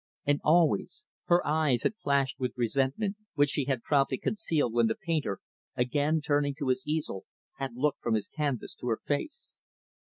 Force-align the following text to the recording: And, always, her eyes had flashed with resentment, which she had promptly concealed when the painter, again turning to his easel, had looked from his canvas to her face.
And, 0.25 0.41
always, 0.43 1.05
her 1.25 1.45
eyes 1.45 1.83
had 1.83 1.95
flashed 2.01 2.39
with 2.39 2.53
resentment, 2.57 3.17
which 3.35 3.51
she 3.51 3.65
had 3.65 3.83
promptly 3.83 4.17
concealed 4.17 4.73
when 4.73 4.87
the 4.87 4.95
painter, 4.99 5.37
again 5.75 6.21
turning 6.21 6.55
to 6.55 6.69
his 6.69 6.87
easel, 6.87 7.25
had 7.57 7.75
looked 7.75 8.01
from 8.01 8.15
his 8.15 8.27
canvas 8.27 8.73
to 8.77 8.87
her 8.87 8.97
face. 8.97 9.57